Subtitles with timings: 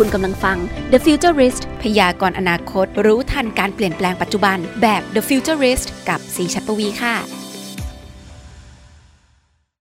[0.00, 0.56] คุณกำลังฟัง
[0.92, 7.14] The Futurist พยากรณ์อนาคต รู้ทันการเปลี่ยนแปลงปัจจุบัน แบบ The Futurist กับสีชัดปวีค่ะ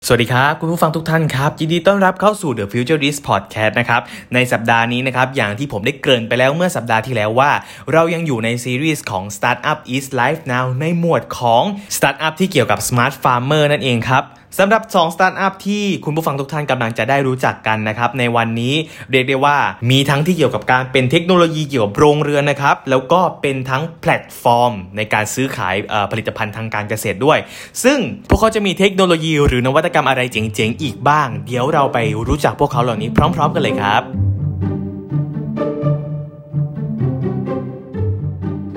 [0.08, 4.02] สวัสดีครับ คุณผู้ฟังทุกท่านครับ ยินดีต้อนรับเข้าสู่ The Futurist Podcast นะครับ
[4.34, 7.52] ในสัปดาห์นี้นะครับ อย่างที่ผมได้เกริ่นไปแล้วเมื่อสัปดาห์ที่แล้วว่า
[7.94, 11.64] เรายังอยู่ในซีรีส์ของ Startup is Life Now ในหมวดของ
[11.98, 14.24] Startup ที่เกี่ยวกับ Smart Farmer นั่นเองครับ
[14.60, 18.74] สำหรับ 2 สตาร์ทอัพที่คุณผู้ฟังทุกท่านกำลังจะได้รู้จักกันนะครับ ในวันนี้
[19.12, 19.58] เรียกได้ว่า
[19.92, 25.76] มีทั้งที่เกี่ยวกับการเป็นเทคโนโลยีเกี่ยวกับโรงเรือนนะครับ แล้วก็เป็นทั้งแพลตฟอร์ม ในการซื้อขาย
[26.12, 27.38] ผลิตภัณฑ์ทางการเกษตรด้วย
[27.84, 31.98] ซึ่งพวกเขาจะมีเทคโนโลยีหรือนวัตกรรมอะไรเจ๋งๆ อีกบ้าง เดี๋ยวเราไป
[32.28, 34.04] รู้จักพวกเขาเหล่านี้พร้อม ๆ กันเลยครับ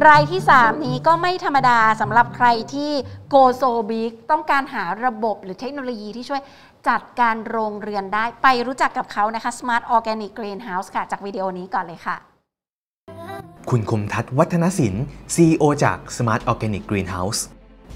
[0.09, 2.91] รายที่ 3 นี้ก็ไม่ธรรมดาสำหรับใครที่
[3.35, 6.41] go so big ต้องการหาระบบหรือเทคโนโลยีที่ช่วย
[6.89, 12.17] จัดการโรงเรือนได้ไปรู้จักกับเขานะคะ Smart Organic Greenhouse ค่ะ จากวิดีโอนี้ก่อนเลยค่ะ
[13.71, 17.41] คุณคมทัศน์วัฒนศิลป์ CEO จาก Smart Organic Greenhouse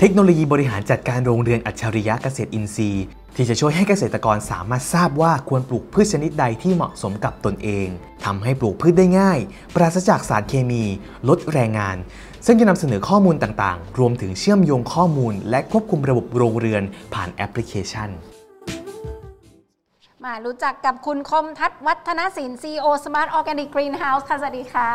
[0.00, 3.04] เทคโนโลยีบริหารจัดการโรงเรือนอัจฉริยะเกษตรอินทรีย์
[3.36, 7.88] ที่จะช่วยให้เกษตรกรสามารถทราบว่าควรปลูกพืชชนิดใดที่เหมาะสมกับตนเอง
[8.24, 9.38] ทำให้ปลูกพืชได้ง่าย
[9.74, 10.84] ปราศจากสารเคมี
[11.28, 11.96] ลดแรงงาน
[12.46, 16.82] ซึ่งจะนำเสนอข้อมูลต่างๆ รวมถึงเชื่อมโยงข้อมูล และควบคุมระบบโรงเรือน
[17.14, 18.10] ผ่านแอปพลิเคชัน
[20.28, 24.92] มารู้จักกับคุณคมทัศน์วัฒนศิลป์ CEO Smart Organic Greenhouse ค่ะสวัสดีค่ะ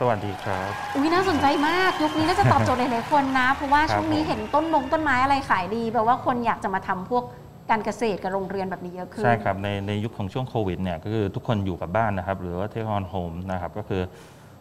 [0.00, 7.24] สวัสดีครับ อุ้ยน่าสนใจมาก ยุคนี้น่าจะตอบโจทย์หลายๆคนนะ เพราะว่าช่วงนี้เห็นต้นมงต้นไม้อะไรขายดีแปลว่าคนอยากจะมาทำพวก
[7.70, 14.02] การเกษตรกับโรงเรียนแบบนี้เยอะขึ้น ใช่ครับ ในในยุคของช่วงโควิดเนี่ยก็คือทุกคนอยู่กับบ้านนะครับ หรือว่าเทคอนโฮมนะครับก็คือ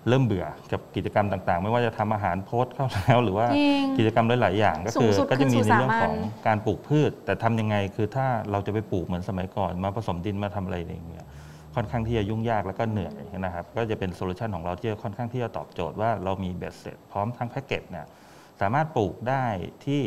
[0.08, 3.48] เริ่มเบื่อกับกิจกรรมต่างๆ ไม่ว่าจะทำอาหารโพสเข้าแล้ว หรือว่า
[3.98, 6.16] กิจกรรมหลายๆอย่าง ก็คือก็จะมีในเรื่องของ
[6.48, 11.26] การปลูกพืช แต่ทำยังไงคือถ้าเราจะไปปลูกเหมือนสมัยก่อน มาผสมดินมาทำอะไรอย่างเงี้ย
[11.76, 18.06] ค่อนข้างที่จะยุ่งยากแล้วก็เหนื่อยนะครับก็จะเป็น solution ของเราที่ค่อนข้างที่จะตอบโจทย์ว่าเรามีเบ็ดเสร็จพร้อมทั้งแพ็กเกจเนี่ย
[18.62, 19.46] สามารถปลูกได้
[19.86, 20.02] ที่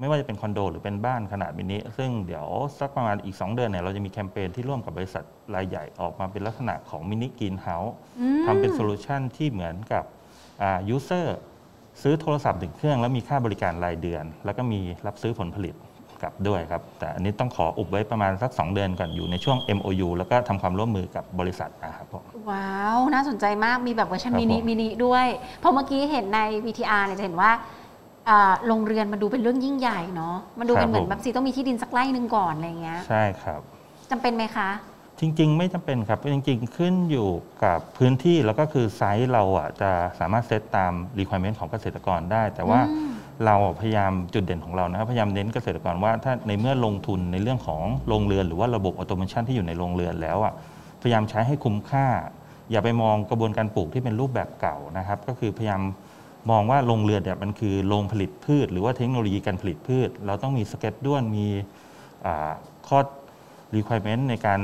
[0.00, 2.46] ไม่ว่าจะเป็นคอนโด หรือเป็นบ้านขนาดมินิซึ่งเดี๋ยว
[2.78, 5.24] สักประมาณอีก 2 เดือนเนี่ยเราจะมีแคมเปญที่ร่วมกับบริษัท
[5.54, 7.94] รายใหญ่ออกมาเป็นลักษณะของ mini greenhouse
[8.46, 10.04] ทำเป็น solution ที่เหมือนกับ
[10.88, 11.38] user
[12.02, 15.74] ซื้อโทรศัพท์หนึ่งเครื่อง แล้วมีค่าบริการรายเดือน แล้วก็มีรับซื้อผลผลิต
[16.22, 25.26] กลับด้วยครับ แต่อันนี้ต้องขออุบไว้ประมาณสัก 2 เดือนก่อนอยู่ในช่วง MOU แล้วก็ทำความร่วมมือกับบริษัทนะครับผมว้าว น่าสนใจมากมีแบบ version mini mini ด้วย
[25.60, 27.50] เพราะเมื่อกี้เห็นใน VTR เนี่ยจะเห็นว่า
[28.66, 33.60] โรงเรือนมันดูเป็นเรื่องยิ่งใหญ่เนาะมันดูเป็นเหมือนแบบสิต้องมีที่ดินสักไร่หนึ่งก่อนอะไรเงี้ยใช่ครับ
[34.10, 34.70] จำเป็นไหมคะ
[35.20, 37.28] จริง ๆ ไม่จำเป็นครับจริง ๆ ขึ้นอยู่
[37.64, 42.80] กับพื้นที่แล้วก็คือไซส์เราอะจะสามารถเซตตาม requirement ของเกษตรกรได้ แต่ว่า
[43.46, 50.52] เราพยายามจุดเด่นของเรานะครับพยายามเน้นเกษตรกรว่าถ้าในเมื่อลงทุนในเรื่องของโรงเรือน หรือว่าระบบ automation ที่อยู่ในโรงเรือนแล้วอะ
[51.02, 52.06] พยายามใช้ให้คุ้มค่า
[52.70, 55.82] อย่าไปมองกระบวนการปลูกที่เป็นรูปแบบเก่านะครับ ก็คือพยายาม
[56.50, 61.46] มองว่าโรงเรือนเนี่ยมันคือโรงผลิตพืช หรือว่าเทคโนโลยีการผลิตพืช เราต้องมี schedule มี
[62.88, 62.98] ข้อ
[63.74, 64.60] requirement ในการ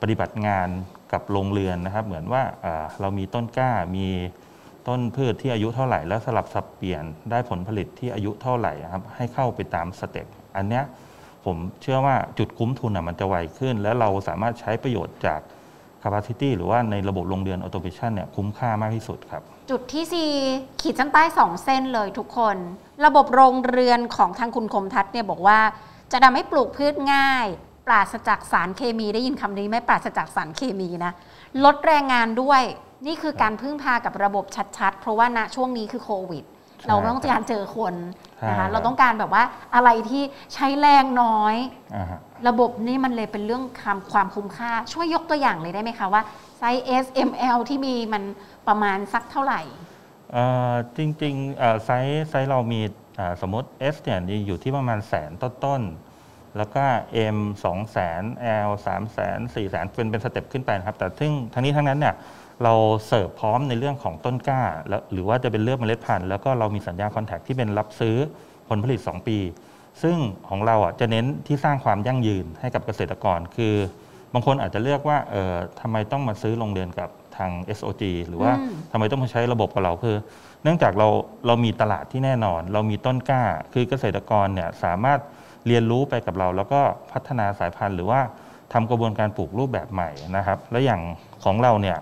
[0.00, 0.68] ปฏิบัติงาน
[1.12, 2.42] กับโรงเรือนนะครับ เหมือนว่า
[3.00, 4.08] เรามีต้นกล้ามี
[4.88, 10.84] ต้นพืชที่อายุเท่าไหร่ แล้วสลับสับเปลี่ยนได้ผลผลิตที่อายุเท่าไหร่ครับให้เข้าไปตาม step อันเนี้ย
[11.44, 15.40] ผมเชื่อว่าจุดคุ้มทุนมันจะไวขึ้น และเราสามารถใช้ประโยชน์จาก
[16.02, 20.30] capacity หรือว่าในระบบโรงเรือน automation เนี่ยคุ้มค่ามากที่สุดครับ จุดที่สี่
[20.80, 22.56] ขีดเส้นใต้สองเส้นเลยทุกคน
[23.06, 25.60] ระบบโรงเรือนของทางคุณคมทัศน์เนี่ยบอกว่า
[26.12, 27.46] จะทำให้ปลูกพืชง่าย
[27.86, 31.12] ปราศจากสารเคมีได้ยินคำนี้ไหมปราศจากสารเคมีนะ
[31.64, 32.62] ลดแรงงานด้วย
[33.06, 34.44] นี่คือการพึ่งพากับระบบ
[34.78, 36.44] ชัดๆ เพราะว่าณช่วงนี้คือโควิด
[36.88, 37.94] เราไม่ต้องการเจอคน
[38.48, 39.44] นะคะเราต้องการแบบว่า
[39.74, 40.22] อะไรที่
[40.54, 41.56] ใช้แรงน้อย
[42.48, 46.22] ระบบนี้มันเลยเป็นเรื่องความความคุ้มค่า ช่วยยกตัวอย่างเลยได้ไหมคะว่า
[46.58, 48.22] ไซส์ S M L ที่มีมัน
[48.68, 49.60] ประมาณสักเท่าไหร่
[50.96, 52.80] จริงๆ size size เรามี
[53.42, 56.84] สมมติ S เนี่ยอยู่ที่ประมาณแสนต้นๆ แล้วก็
[57.36, 59.78] M 2 0 0 0 0 L 3 0 0 0 0 4 0 0
[59.78, 62.14] 0 0 เป็นเป็น step ขึ้นไปนะครับ แต่ซึ่งทั้งนี้ทั้งนั้นเนี่ย
[62.64, 62.74] เรา
[63.06, 68.16] เสิร์ฟพร้อมในเรื่องของต้นกล้าแล้วหรือว่าจะเป็นเลือกเมล็ดพันธุ์แล้วก็เรามีสัญญา contract ที่เป็นรับซื้อ
[68.68, 69.38] ผลผลิต 2 ปี
[70.02, 70.16] ซึ่ง
[70.48, 73.74] ของเราอะจะเน้นที่สร้างความยั่งยืนให้กับเกษตรกร คือ
[74.32, 78.52] บางคนอาจจะเลือกว่าเออทำไมต้องมาซื้อโรงเรือนกับทาง SOG หรือว่า
[78.92, 80.16] ทำไมต้องมาใช้ระบบกับเราคือ
[80.62, 81.08] เนื่องจากเรา
[81.46, 83.42] เรามีตลาดที่แน่นอน เรามีต้นกล้า
[83.72, 85.20] คือเกษตรกรเนี่ยสามารถ
[85.66, 86.80] เรียนรู้ไปกับเรา แล้วก็
[87.12, 88.20] พัฒนาสายพันธุ์ หรือว่า
[88.72, 91.02] ทำกระบวนการปลูกรูปแบบใหม่นะครับ และอย่าง
[91.44, 91.98] ของเราเนี่ย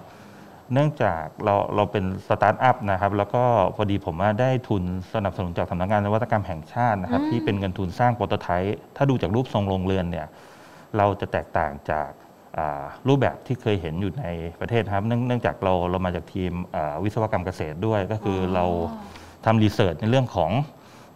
[0.73, 3.43] เนื่องจากเราเราเป็นสตาร์ทอัพนะครับแล้วก็
[3.77, 4.83] พอดีผมได้ทุน
[5.15, 10.27] สนับสนุนจากสำนักงานนวัตกรรมแห่งชาตินะครับที่เป็นเงินทุนสร้าง prototype ถ้าดูจากรูปทรงโรงเรือนเนี่ย
[10.97, 12.11] เราจะแตกต่างจาก
[13.09, 14.25] รูปแบบที่เคยเห็นอยู่ใน
[14.61, 16.53] ประเทศครับ เนื่องจากเราเรามาจากทีม
[17.05, 18.65] วิศวกรรมเกษตรด้วย ก็คือเรา
[19.45, 20.51] ทำรีเสิร์ชในเรื่องของ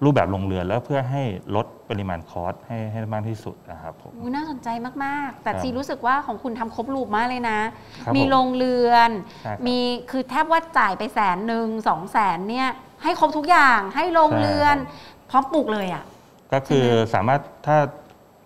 [0.04, 1.22] รูปแบบโรงเรือนแล้วเพื่อให้
[1.56, 4.68] ลดปริมาณคอสให้ให้มากที่สุดนะครับผมอุ๊ยน่าสนใจ
[5.04, 7.58] มาก ๆ แต่ครับซีรู้สึกว่าของคุณทำครบรูปมากเลยนะ
[8.04, 9.10] ครับมีผมโรงเรือน
[9.42, 9.78] ใช่ครับมี
[10.10, 12.68] คือแทบว่าจ่ายไปแสนหนึ่งสองแสนเนี่ย
[13.02, 14.76] ให้ครบทุกอย่างให้โรงเรือน
[15.30, 16.04] พร้อมปลูกเลยอะ
[16.52, 17.78] ก็คือใช่ไหมสามารถถ้า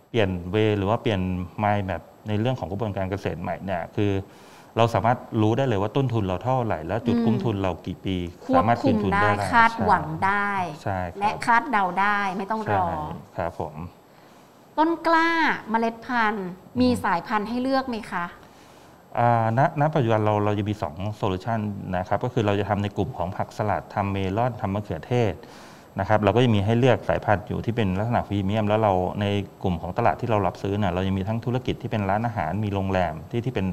[0.09, 1.21] เปลี่ยนเวหรือว่าเปลี่ยน
[1.59, 4.13] ไมล์แบบในเรื่องของกระบวนการเกษตรใหม่เนี่ยคือ
[4.77, 8.17] เราสามารถรู้ได้เลยว่าต้นทุนเราเท่าไหร่ แล้วจุดคุ้มทุนเรากี่ปี
[8.47, 10.51] ควสาบมารถคุคืนมทุนได้ได้คาดหวังได้
[10.83, 12.85] ใช่ครับและคาดเดาได้ไม่ต้องรใช่อ
[13.37, 13.75] ครับผม
[14.79, 15.31] ต้นกล้า
[15.71, 16.49] เมล็ดพันธุ์
[16.81, 18.25] มีสายพันธุ์ให้เลือกไหมคะ
[19.19, 21.59] อ่าณณปัจจุบันเราเราจะมี2โซลูชัน
[21.97, 25.35] นะครับก็คือเราจะทำในกลุ่มของผักสลัดทำเมลอนทำมะเขือเทศ
[26.01, 29.27] นะครับเราก็จะมีให้เลือกสายพันธุ์อยู่ที่เป็นลักษณะพรีเมียม แล้วเราใน
[29.63, 33.67] กลุ่มของตลาดที่เรารับซื้อเนี่ยเรายังมีทั้งธุรกิจที่เป็นร้านอาหารมีโรงแรมที่ที่เป็น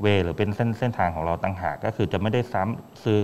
[0.00, 3.20] way หรือเป็นเส้นเส้นทางของเราต่างหากก็คือจะไม่ได้ซ้ำซื้อ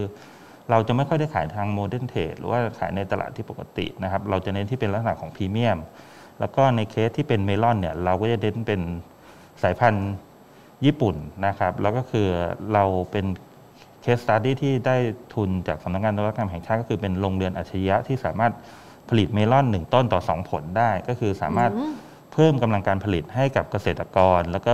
[0.70, 5.78] เราจะไม่ค่อยได้ขายทาง modern trade หรือว่าขายในตลาดที่ปกตินะครับ เราจะเน้นที่เป็นลักษณะของพรีเมียม
[6.40, 8.80] แล้วก็ในเคสที่เป็นเมลอนเนี่ยเราก็จะเน้นเป็น
[9.62, 10.12] สายพันธุ์
[10.84, 11.16] ญี่ปุ่น
[11.46, 12.26] นะครับ แล้วก็คือ
[12.72, 13.26] เราเป็น
[14.02, 14.96] case study ที่ได้
[15.34, 18.52] ทุนจากสำนักงานนวัตกรรมแห่งชาติก็คือเป็นโรงเรือนอัจฉริยะที่สามารถ
[19.08, 21.92] ผลิตเมลอนหนึ่งต้นต่อสองผลได้ ก็คือสามารถอืม
[22.32, 24.72] เพิ่มกำลังการผลิตให้กับเกษตรกร แล้วก็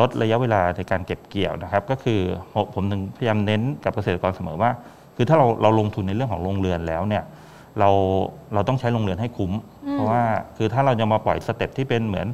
[0.00, 2.20] ลดระยะเวลาในการเก็บเกี่ยวนะครับ ก็คือ
[2.52, 4.70] ผมผมถึงพยายามเน้นกับเกษตรกรเสมอว่า
[5.16, 7.24] คือถ้าเราเราลงทุนในเรื่องของโรงเรือนแล้วเนี่ย
[7.78, 7.90] เรา
[8.54, 9.52] เราต้องใช้โรงเรือนให้คุ้ม
[9.86, 10.22] อืมเพราะว่า
[10.56, 12.26] คือถ้าเราจะมาปล่อย step ที่เป็นเหมือน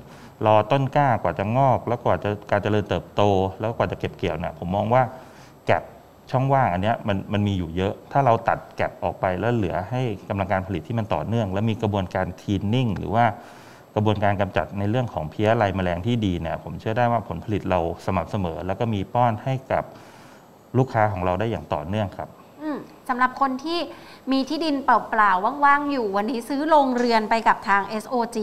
[0.47, 3.23] รอต้นกล้ากว่าจะงอก แล้วกว่าจะการเจริญเติบโต
[3.61, 5.03] แล้วกว่าจะเก็บเกี่ยวเนี่ยผมมองว่า
[5.67, 5.83] gap
[6.31, 13.25] ช่องว่างอันเนี้ยมันมันมีอยู่เยอะ ถ้าเราตัด gap ออกไปแล้วเหลือให้กำลังการผลิตที่มันต่อเนื่อง และมีกระบวนการ cleaning หรือว่า
[13.95, 19.85] กระบวนการกำจัดในเรื่องของเพลี้ยไรแมลงที่ดีเนี่ยผมเชื่อได้ว่าผลผลิตเราสม่ำเสมอ แล้วก็มีป้อนให้กับ
[20.79, 22.29] ลูกค้าของเราได้อย่างต่อเนื่องครับ
[22.63, 23.79] อืมสำหรับคนที่
[24.33, 28.39] มีที่ดินเปล่าๆว่างๆ อยู่วันนี้ซื้อโรงเรือนไปกับทาง SOG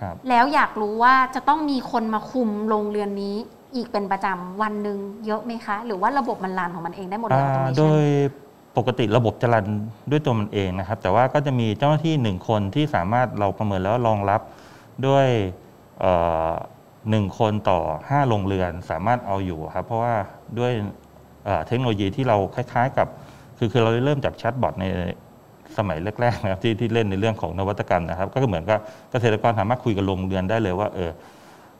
[0.00, 3.36] ครับแล้วอยากรู้ว่าจะต้องมีคนมาคุมโรงเรือนนี้
[3.74, 8.08] อีกเป็นประจำวันหนึ่งเยอะไหมคะ หรือว่าระบบมันรันของมันเองได้หมดเลยออโตอ่าเมโดชันย
[8.76, 9.66] ปกติระบบจะรัน
[10.10, 14.40] ด้วยตัวมันเองนะครับ แต่ว่าก็จะมีเจ้าหน้าที่หนึ่งคนที่สามารถเราประเมินแล้วรองรับ
[15.06, 15.26] ด้วย
[17.10, 20.14] หนึ่งคนต่อ 5 โรงเรือนสามารถเอาอยู่ครับ เพราะว่า
[20.58, 20.72] ด้วย
[21.66, 23.08] เทคโนโลยีที่เราคล้ายๆกับ
[23.58, 24.84] คือคือเราเริ่มจากแชทบอทใน
[25.78, 28.78] สมัยแรกๆนะครับที่ที่เล่นในเรื่องของนวัตกรรมนะครับ ก็เหมือนกับ
[29.10, 31.10] เกษตรกรสามารถคุยกับโรงเรือนได้เลยว่าเออ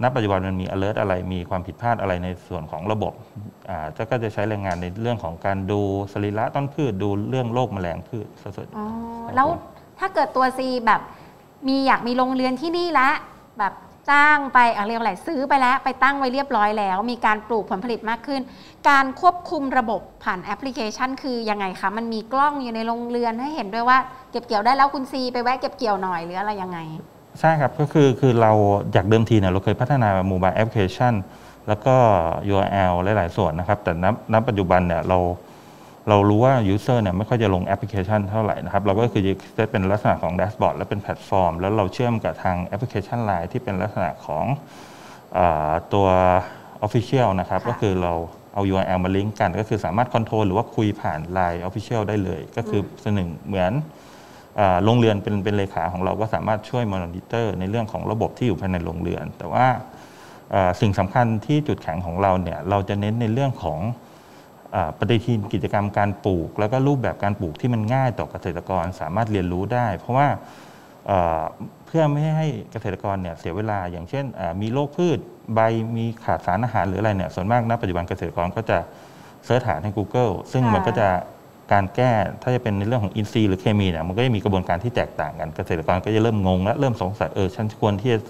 [0.03, 3.13] ณปัจจุบันมันมี alert อะไรมีความผิดพลาดอะไรในส่วนของระบบ
[3.71, 5.81] อ่าก็จะใช้แรงงานในเรื่องของการดู
[6.13, 8.87] สรีระต้นพืชดูเรื่องโรคแมลงพืชส่วนใหญ่อ๋อ
[9.35, 9.49] แล้ว
[9.99, 11.01] ถ้าเกิดตัวซีแบบ
[11.69, 13.09] มีอยากมีโรงเรือนที่นี่ละ
[13.59, 13.73] แบบ
[14.11, 18.41] จ้างไปอาเรียกว่าอะไรซื้อไปแล้ว ไปตั้งไว้เรียบร้อยแล้ว มีการปลูกผลผลิตมากขึ้น
[18.89, 23.99] การควบคุมระบบผ่านแอปพลิเคชัน คือยังไงคะ มันมีกล้องอยู่ในโรงเรือนให้เห็นด้วยว่า
[24.31, 26.79] เก็บเกี่ยวได้แล้วคุณซีไปแวะเก็บเกี่ยวหน่อยหรืออะไรยังไง
[27.41, 28.53] ใช่ครับก็คือคือเรา
[28.95, 31.15] จากเดิมทีเนี่ยเราเคยพัฒนา mobile application
[31.69, 31.95] แล้วก็
[32.53, 35.19] URL หลาย ๆ ส่วนนะครับ แต่ณณปัจจุบันเนี่ยเรา
[36.09, 39.23] เรารู้ว่า User เนี่ยไม่ค่อยจะลงแอปพลิเคชันเท่าไหร่นะครับ เราก็คือ
[39.59, 44.45] จะเป็นลักษณะของ dashboard และเป็นแพลตฟอร์ม แล้วเราเชื่อมกับทางแอปพลิเคชัน Line ที่เป็นลักษณะของ
[45.39, 46.09] อาตัว
[46.87, 48.13] Official นะครับค่ะก็คือเรา
[48.55, 53.73] เอา URL มาลิงก์กัน ก็คือสามารถ control หรือว่าคุยผ่าน Line Official ได้เลย ก็คือส่วนหนึ่งเหมือน
[54.59, 59.67] อ่าโรงเรือนเป็นเป็นเลขาของเราก็สามารถช่วยมอนิเตอร์ในเรื่องของระบบที่อยู่ภายในโรงเรือน แต่ว่า
[60.55, 64.02] อ่าสิ่งสำคัญที่จุดแข็งของเราเนี่ยเราจะเน้นในเรื่องของอา
[64.99, 70.29] ปฏิทินกิจกรรมการปลูก แล้วก็รูปแบบการปลูกที่มันง่ายต่อเกษตรกรสามารถเรียนรู้ได้ เพราะว่า
[71.11, 71.43] อ่า
[71.87, 75.19] เพื่อไม่ให้เกษตรกรเนี่ยเสียเวลา อย่างเช่นอ่ามีโรคพืช
[75.55, 75.61] ใบ
[75.97, 78.79] มีขาดสารอาหารหรืออะไรเนี่ยส่วนมากณปัจจุบันเกษตรกรก็จะ
[79.45, 81.09] เสิร์ชหาใน Google ซึ่งค่ะมันก็จะ
[81.73, 82.11] การแก้
[82.43, 88.21] ถ้าจะเป็นในเรื่องของอินทรีย์หรือเคมีเนี่ยมันก็จะมีกระบวนการที่แตกต่างกันเกษตรกรก็จะเริ่มงงและเริ่มสงสัยเออฉันควรที่จะ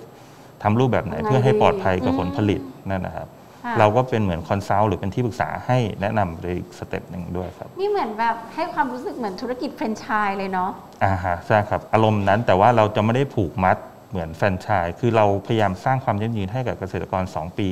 [0.62, 3.41] ทำรูปแบบไหนยังไงเพื่อให้ปลอดภัยกับอืมผลผลิตนั่นนะครับค่ะ
[3.78, 10.70] เราก็เป็นเหมือน consult หรือเป็นที่ปรึกษาให้แนะนำไปอีก step หนึ่งด้วยครับ นี่เหมือนแบบให้ความรู้สึกเหมือนธุรกิจแฟรนไชส์เลยเนาะ
[11.04, 13.76] อ่าฮะใช่ครับ อารมณ์นั้นแต่ว่าเราจะไม่ได้ผูกมัด
[14.10, 17.68] เหมือนแฟรนไชส์คือเราพยายามสร้างความยั่งยืนให้กับเกษตรกร 2 ปี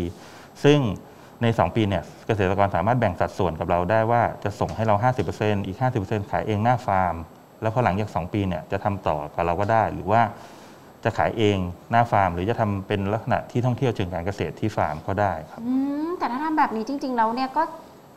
[0.65, 0.79] ซึ่ง
[1.43, 4.95] ใน 2 ปีเนี่ยเกษตรกรสามารถแบ่งสัดส่วนกับเราได้ว่าจะส่งให้เรา
[5.33, 7.15] 50%อีก 50%ขายเองหน้าฟาร์ม
[7.63, 10.23] แล้วพอหลังจาก 2 ปีเนี่ยจะทำต่อกับเราก็ได้ หรือว่า
[11.05, 11.59] จะขายเอง
[11.91, 15.75] หน้าฟาร์ม หรือจะทำเป็นลักษณะที่ท่องเที่ยวเชิงการเกษตรที่ฟาร์มก็ได้ครับอื
[16.07, 17.63] มแต่ถ้าทำแบบนี้จริง ๆ แล้วเนี่ยก็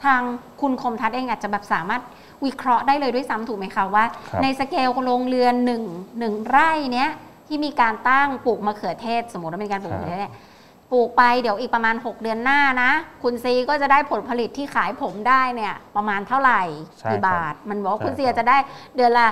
[0.06, 0.22] ทาง
[0.62, 2.02] คุณคมทัศน์เองอาจจะแบบสามารถ
[2.46, 5.84] วิเคราะห์ได้เลยด้วยซ้ำถูกไหมคะว่าครับในสเกลโรงเรือนหนึ่ง
[6.20, 7.10] หนึ่งไร่เนี้ย
[7.48, 10.34] ที่มีการตั้งปลูกมะเขือเทศ สมมติว่าเป็นการปลูกมะเขือเทศเนี่ย
[10.92, 12.92] ปลูกไปเดี๋ยวอีกประมาณ 6 เดือนหน้านะ
[13.24, 16.62] คุณซีก็จะได้ผลผลิตที่ขายผมได้เนี่ยประมาณเท่าไหร่
[17.00, 18.58] ใช่กี่ครับบาท มันบอกว่าใช่คุณเซียครับจะได้
[18.96, 19.28] เดือนละ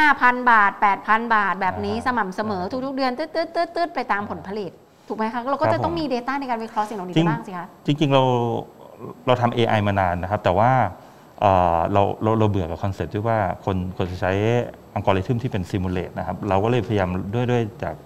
[0.00, 0.72] 5,000 บาท
[1.02, 4.70] 8,000 บาท แบบนี้อ่าสม่ำเสมอทุกๆ เดือนตืดตืดตืดตืดไปตามผลผลิต
[5.08, 8.22] ถูกไหมคะเราก็จะต้องครับผมมี Data ในการวิเคราะห์สิ่งเหล่านี้จริงได้บ้างสิคะจริงๆเรา
[9.26, 10.70] เราทำ AI มานานนะครับ แต่ว่า
[11.40, 14.32] เอ่อเราเราเราเบื่อกับคอนเซ็ปต์ที่ว่าคนคนจะใช้
[14.94, 17.96] อัลกอริทึมที่เป็น simulate นะครับเราก็เลยพยายามด้วยด้วยจาก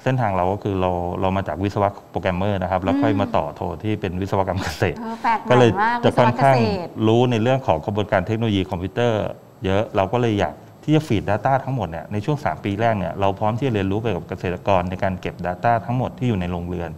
[0.00, 0.90] เอ่อเส้นทางเราก็คือเรา
[1.20, 9.22] เรามาจากวิศวะโปรแกรมเมอร์นะครับ แล้วค่อยมาต่อโทที่เป็นวิศวกรรมเกษตรเออแปลกใหก็เลม่ยมากจะวิศค่อวนเกข้างษตรรู้ในเรื่องของกระบวนการเทคโนโลยีคอมพิวเตอร์
[9.64, 10.54] เยอะเราก็เลยอยาก
[10.84, 16.90] ที่จะฟีด Data ทั้งหมดเนี่ยในช่วง 3 ปีแรกเนี่ยเราพร้อมที่จะเรียนรู้ไปกับเกษตรกรในการเก็บ Data ทั้งหมดที่อยู่ในโรงเรือน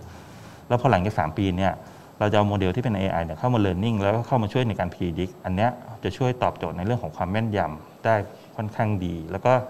[0.68, 1.72] แล้วพอหลังจาก 3 ปีเนี่ย
[2.18, 5.70] เราจะเอาโมเดลที่เป็น AI เนี่ยเข้ามา Learning แล้วก็เข้ามาช่วยในการ predict อันเนี้ย
[6.04, 8.14] จะช่วยตอบโจทย์ในเรื่องของความแม่นยำได้
[8.56, 9.62] ค่อนข้างดี แล้วก็อ่า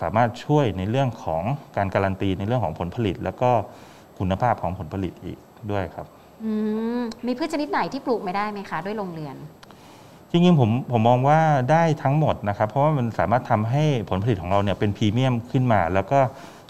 [0.00, 1.42] สามารถช่วยในเรื่องของ
[1.76, 3.50] การการันตีในเรื่องของผลผลิต แล้วก็
[4.18, 5.38] คุณภาพของผลผลิตอีก
[5.70, 6.06] ด้วยครับ
[6.44, 6.52] อื
[6.98, 9.36] มมีพืชชนิดไหนที่ปลูกไม่ได้ไหมคะด้วยโรงเรือน
[10.30, 11.40] จริงๆผมผมมองว่า
[11.70, 16.18] ได้ทั้งหมดนะครับ เพราะว่ามันสามารถทำให้ผลผลิตของเราเนี่ยเป็นพรีเมียมขึ้นมา แล้วก็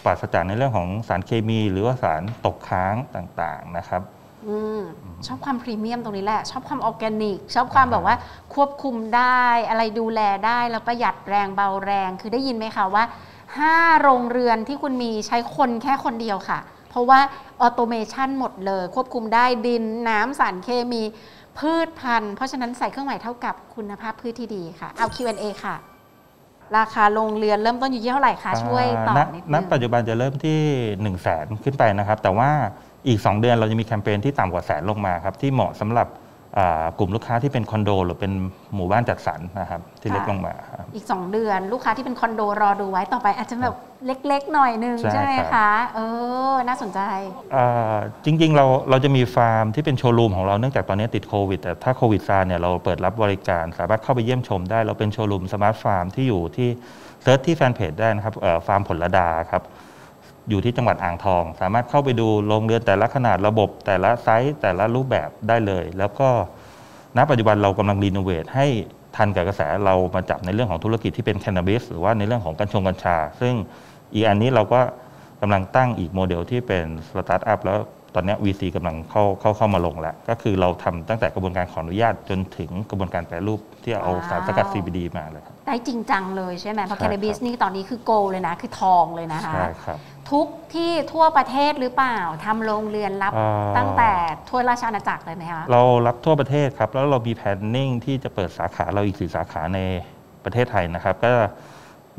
[0.05, 4.03] ปราศจากในเรื่องของสารเคมี หรือว่าสารตกค้างต่างๆนะครับ
[4.49, 4.81] อืม
[5.27, 8.17] ชอบความพรีเมียมตรงนี้แหละ ชอบความออร์แกนิก ชอบความแบบว่า
[8.55, 13.05] ควบคุมได้อะไรดูแลได้แล้วประหยัดแรงเบาแรง คือได้ยินไหมคะว่า
[13.53, 16.59] 5โรงเรือนที่คุณมีใช้คนแค่คนเดียวค่ะ
[16.91, 17.21] เพราะว่า
[17.61, 21.03] ออโตเมชันหมดเลย ควบคุมได้ดินน้ำสารเคมี
[21.59, 25.77] พืชพันธุ์ เพราะฉะนั้นใส่เครื่องหมายเท่ากับคุณภาพพืชที่ดีค่ะ เอา Q&A ค่ะ
[26.77, 30.61] ราคาโรงเรือนเริ่มต้นอยู่ที่เท่าไหร่คะ ช่วยตอบณนิดณนึงปัจจุบันจะเริ่มที่
[30.97, 32.51] 1 0 0 0 0แสนขึ้นไปนะครับ แต่ว่า
[33.07, 36.09] อีก 2 เดือนเราจะมีแคมเปญที่ต่ำกว่าแสนลงมาครับที่เหมาะสำหรับ
[36.59, 38.33] อ่ากลุ่มลูกค้าที่เป็นคอนโด หรือเป็น
[38.75, 43.75] หมู่บ้านจัดสรรนะครับที่เล็กลงมาครับอีก 2 เดือนลูกค้าที่เป็นคอนโดรอดูไว้ต่อไปอาจจะแบบ
[44.07, 46.01] เล็กๆ หน่อยนึงใช่ใช่ไหมคะครับเอ
[46.53, 47.01] อน่าสนใจ
[47.55, 56.69] อ่าจริงๆเราเราจะมีฟาร์มที่เป็นโชว์รูมของเราเนื่องจากตอนนี้ติดโควิดแต่ถ้าโควิดซาเนี่ยเราเปิดรับบริการสามารถเข้าไปเยี่ยมชมได้ เราเป็นโชว์รูม smart farm ที่อยู่ที่
[57.23, 59.63] search ที่แฟนเพจได้นะครับเอ่อฟาร์มผลระดาครับ
[60.49, 66.29] อยู่ที่จังหวัดอ่างทอง สามารถเข้าไปดูโรงเรือนแต่ละขนาดระบบ แต่ละไซส์แต่ละรูปแบบได้เลย แล้วก็
[67.17, 68.67] ณปัจจุบันเรากำลัง renovate ให้
[69.17, 73.55] ทันกับกระแสเรามาจับในเรื่องของธุรกิจที่เป็นแค n น a b บิสหรือว่าในเรื่องของกัญชงกัญชา ซึ่ง
[74.15, 74.81] อีกอันนี้เราก็
[75.43, 77.79] กำลังตั้งอีกโมเดลที่เป็นสตาร์ทอัพแล้ว
[78.15, 89.99] ตอนเนี้ย VC กำลังเข้าเข้าเข้ามาลงแล้ว ก็คือเราทำตั้งแต่กระบวนการขออนุญาตจนถึงกระบวนการแปรรูปที่เอาสารสกัดว้าว CBD มาเลยครับ ได้จริงจังเลยใช่ไหมเพราะใช่แคครับน n a บิสนี่ตอนนี้คือ gold เลยนะ คือทองเลยนะคะใช่ครับ
[90.31, 94.13] ทุกที่ทั่วประเทศหรือเปล่าทำโรงเรือนรับอ่าตั้งแต่
[94.49, 99.81] ทั่วราชอาณาจักรเลยไหมคะเรารับทั่วประเทศครับ แล้วเรามีแพนนิ่งที่จะเปิดสาขาเราอีกสี่สาขาใน
[100.45, 101.33] ประเทศไทยนะครับ ก็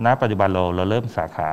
[0.06, 1.52] ณปัจจุบันเราเราเริ่มสาขา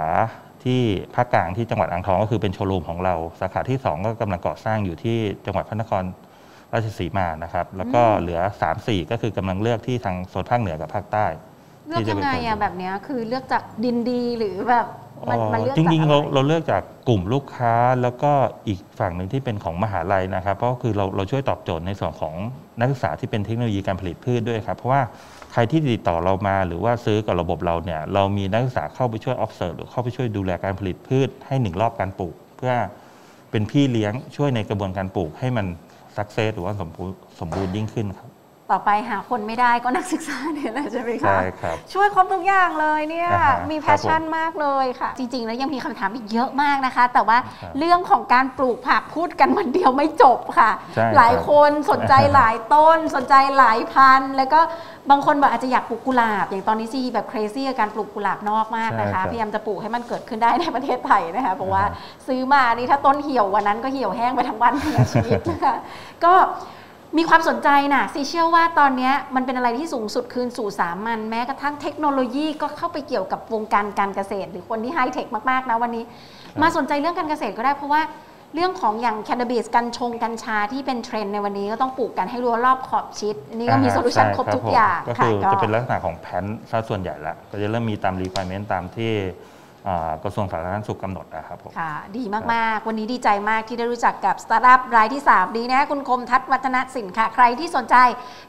[0.65, 0.81] ที่
[1.15, 6.05] ภาคกลางที่จังหวัดอ่างทองก็คือเป็นโชว์รูมของเรา สาขาที่ 2 ก็กำลังก่อสร้างอยู่ที่จังหวัดพระนคร
[6.73, 11.27] ราชสีมานะครับ แล้วก็เหลือ 3 4 ก็คือกำลังเลือกที่ทางโซนภาคเหนือกับภาคใต้
[11.89, 14.87] เลือกยังไงอะแบบเนี้ยคือเลือกจากดินดีหรือแบบ
[15.31, 18.33] มันมันเลือกจจากริงๆอะเราไรเราเลือกจากกลุ่มลูกค้าแล้วก็
[18.67, 22.35] อีกฝั่งหนึ่งที่เป็นของมหาลัยนะครับ เพราะคือเราเราช่วยตอบโจทย์ในส่วนของ
[22.79, 25.03] นักศึกษาที่เป็นเทคโนโลยีการผลิตพืชด้วยครับ เพราะว่า
[25.53, 32.73] ใครที่ติดต่อเรามาหรือว่าซื้อกับระบบเราเนี่ยเรามีนักศึกษาเข้าไปช่วย observe หรือเข้าไปช่วยดูแลการผลิตพืชให้หนึ่งรอบการปลูก เพื่อ
[33.51, 35.67] เป็นพี่เลี้ยงช่วยในกระบวนการปลูกให้มัน
[36.17, 38.32] success หรือว่าสมบูรณ์สมบูรณ์ยิ่งขึ้นครับ
[38.73, 54.61] ต่อไปหาคนไม่ได้ก็นักศึกษาเนี่ยแหละใช่ไหมคะใช่ครับ ช่วยครบทุกอย่างเลยเนี่ย อ่าฮะมีแพครัชบชั่นผมมากเลยค่ะ จริง ๆ แล้วยังมีคำถามอีกเยอะมากนะคะ แต่ว่าครับเรื่องของการปลูกผักพูดกันวันเดียวไม่จบค่ะ ใช่ครับหลายคนสนใจหลายต้น สนใจหลายพันธุ์แล้วก็
[55.11, 65.77] บางคนบอกอาจจะอยากปลูกกุหลาบ อย่างตอนนี้ซีแบบ crazy กับการปลูกกุหลาบนอกมากนะใช่คะครับพยายามจะปลูกให้มันเกิดขึ้นได้ในประเทศไทยนะคะเพราะว่าอ่าฮะ ซื้อมานี่ถ้าต้นเหี่ยววันนั้นก็เหี่ยวแห้งไปทั้งวันทั้งชีวิตนะคะ
[66.25, 66.35] ก็
[67.19, 76.05] มีความสนใจนะซีเชื่อว่าตอนเนี้ยมันเป็นอะไรที่สูงสุดคืนสู่สามัญแม้กระทั่งเทคโนโลยีก็เข้าไปเกี่ยวกับวงการการเกษตร หรือคนที่ไฮเทคมากๆนะวันนี้
[76.63, 78.03] มาสนใจเรื่องการเกษตรก็ได้เพราะว่า
[78.55, 89.52] เรื่องของอย่าง cannabis กัญชงกัญชาที่เป็นเทรนด์ในวันนี้ก็ต้องปลูกกันให้รั้วรอบขอบชิดอันนี้ก็มี solution ใช่ครับผมครบทุกอย่างก็ค่ะคือจะเป็นลักษณะของแผนซะส่วนใหญ่แล้วก็จะเริ่มมีตามรี q u i r e m e n t ตามที่อ่า
[90.23, 97.97] กระทรวงสาธารณสุขกำหนดนะครับผมค่ะ ดีมากๆ วันนี้ดีใจมากที่ได้รู้จักกับสตาร์ทอัพรายที่3ดีนะคุณคมทัศน์วัฒนสินค่ะ ใครที่สนใจ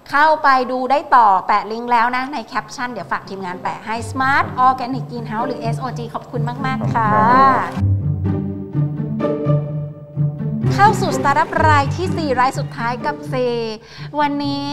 [0.10, 7.94] เข้าไปดูได้ต่อแปะลิงก์แล้วนะ ในแคปชั่น เดี๋ยวฝากทีมงานแปะให้ Smart Organic Greenhouse หรือ SOG ขอบคุณมาก ๆ ค่ะขอบคุณครับ
[10.74, 13.34] เข้าสู่สตาร์ทอัพรายที่ 4 รายสุดท้ายกับเซ
[14.20, 14.68] วันนี้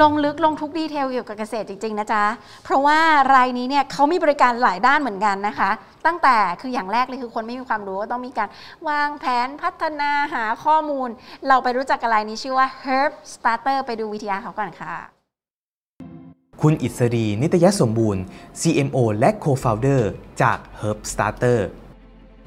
[0.00, 2.24] ลงลึกลงทุก detail เกี่ยวกับเกษตรจริง ๆ นะจ๊ะ
[2.64, 2.98] เพราะว่า
[3.34, 5.70] รายนี้เนี่ยเขามีบริการหลายด้านเหมือนกันนะคะ
[6.06, 8.48] ตั้งแต่คืออย่างแรกเลยคือคนไม่มีความรู้ก็ต้องมีการ
[8.88, 11.08] วางแผนพัฒนาหาข้อมูล
[11.48, 14.94] เราไปรู้จักอะไรนี้ชื่อว่า Herb Starter ไปดู VTR เขาก่อนค่ะ
[16.62, 18.22] คุณอิสรีนิตยสมบูรณ์
[18.60, 20.02] CMO และ Co-founder
[20.42, 21.60] จาก Herb Starter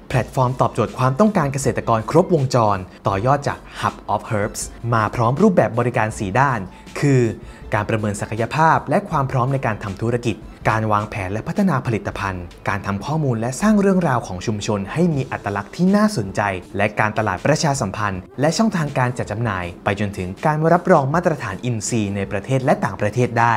[0.10, 4.62] แพลตฟอร์มตอบโจทย์ความต้องการเกษตรกรครบวงจร ต่อยอดจาก Hub of Herbs
[4.94, 6.60] มาพร้อมรูปแบบบริการ 4 ด้าน
[7.00, 7.22] คือ
[7.74, 10.36] การประเมินศักยภาพ และความพร้อมในการทำธุรกิจ
[10.70, 16.42] การวางแผนและพัฒนาผลิตภัณฑ์ การทำข้อมูลและสร้างเรื่องราวของชุมชน ให้มีอัตลักษณ์ที่น่าสนใจ
[16.78, 23.56] และการตลาดประชาสัมพันธ์ และช่องทางการจัดจำหน่าย ไปจนถึงการรับรองมาตรฐานอินทรีย์ในประเทศและต่างประเทศได้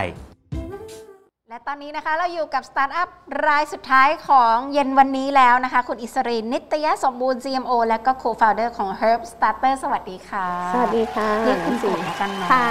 [1.57, 3.09] และตอนนี้นะคะเราอยู่กับสตาร์ทอัพ
[3.47, 12.69] รายสุดท้ายของเย็นวันนี้แล้วนะคะ คุณอิสรินนิตยสมบูรณ์ CMO และก็ Co-founder ของ Herb Starter สวัสดีค่ะ สวัสดีค่ะเรียกคุณกบแล้วกันเนาะค่ะ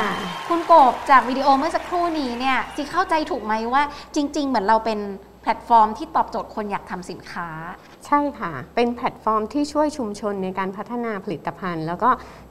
[0.50, 3.84] คุณกบจากวิดีโอเมื่อสักครู่นี้เนี่ยซีเข้าใจถูกไหมว่า
[4.16, 5.00] จริง ๆ เหมือนเราเป็น
[5.42, 7.48] แพลตฟอร์มที่ตอบโจทย์คนอยากทำสินค้า
[8.06, 12.10] ใช่ค่ะ เป็นแพลตฟอร์มที่ช่วยชุมชนในการพัฒนาผลิตภัณฑ์ แล้วก็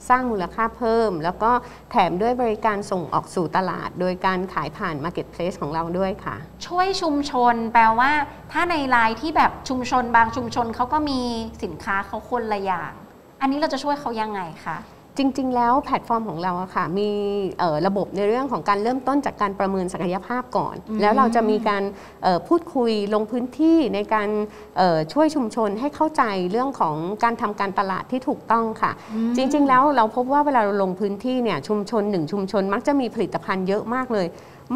[0.09, 1.51] สร้างมูลค่าเพิ่ม แล้วก็
[1.91, 8.11] แถมด้วยบริการส่งออกสู่ตลาด โดยการขายผ่าน Marketplace ของเราด้วยค่ะ ช่วยชุมชนแปลว่า
[8.53, 11.21] ถ้าในรายที่แบบชุมชนบางชุมชนเขาก็มี
[11.63, 12.93] สินค้าเขาคนละอย่าง
[13.41, 14.77] อันนี้เราจะช่วยเขายังไงคะ
[15.19, 17.09] จริง ๆ แล้วแพลตฟอร์มของเราอะค่ะมี
[17.59, 21.83] เอ่อระบบในเรื่องของการเริ่มต้นจากการประเมินศักยภาพก่อนอืมแล้วเราจะมีการ
[22.23, 24.29] เอ่อพูดคุยลงพื้นที่ในการ
[24.77, 28.93] เอ่อช่วยชุมชนให้เข้าใจเรื่องของการทำการตลาดที่ถูกต้องค่ะ
[29.37, 34.27] จริง ๆ แล้วเราพบว่าเวลาเราลงพื้นที่เนี่ยชุมชนหนึ่งชุมชนมักจะมีผลิตภัณฑ์เยอะมากเลย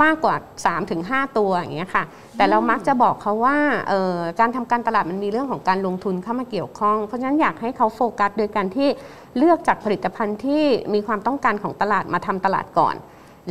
[0.02, 0.36] มากกว่า
[0.86, 2.04] 3-5 ตัวอย่างเงี้ยค่ะ
[2.36, 3.56] แต่เรามักจะบอกเขาว่า
[4.40, 8.88] การทำการตลาดมันมีเรื่องของการลงทุนเข้ามาเกี่ยวข้อง เพราะฉะนั้นอยากให้เขาโฟกัสโดยการที่
[9.38, 10.64] เลือกจากผลิตภัณฑ์ที่
[10.94, 12.94] มีความต้องการของตลาดมาทำตลาดก่อน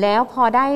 [0.02, 0.68] แล้วพอได้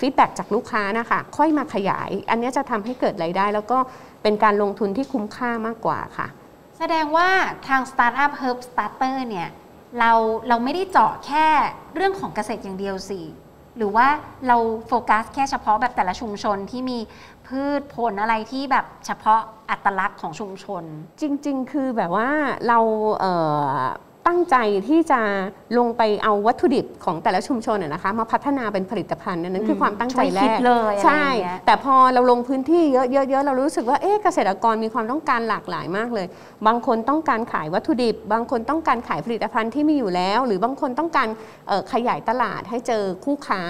[0.00, 3.78] ฟีดแบ็จากลูกค้านะคะค่อยมาขยาย อันนี้จะทำให้เกิดรายได้ แล้วก็
[4.22, 6.26] เป็นการลงทุนที่คุ้มค่ามากกว่าค่ะ
[6.78, 7.28] แสดงว่า
[7.68, 9.48] ทาง Startup Herb Starter เนี่ย
[9.98, 10.12] เรา
[10.48, 11.46] เราไม่ได้เจาะแค่
[11.94, 13.20] เรื่องของเกษตรอย่างเดียวสิ
[13.76, 14.06] หรือว่า
[14.48, 16.98] เราโฟกัสแค่เฉพาะแบบแต่ละชุมชนที่มี
[17.46, 20.84] พืชผลอะไรที่แบบเฉพาะอัตลักษณ์ของชุมชน
[21.20, 22.28] จริง ๆ คือแบบว่า
[22.68, 22.78] เรา
[23.18, 24.56] เตั้งใจ
[24.88, 25.20] ที่จะ
[25.78, 36.26] ลงไปเอาวัตถุดิบของแต่ละชุมชนอะนะคะ มาพัฒนาเป็นผลิตภัณฑ์อันนั้นคือความตั้งใจแรช่วยคิกดเลยอะไรใช่อย่างเงี้ยแต่พอเราลงพื้นที่เยอะๆๆเรารู้สึกว่าเอ๊ะเกษตรกรมีความต้องการหลากหลายมากเลย
[36.66, 41.28] บางคนต้องการขายวัตถุดิบ บางคนต้องการขายผลิตภัณฑ์ที่มีอยู่แล้ว หรือบางคนต้องการ
[41.68, 43.62] เอ่อขยายตลาดให้เจอคู่ค้า